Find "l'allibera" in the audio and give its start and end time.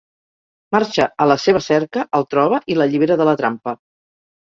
2.79-3.19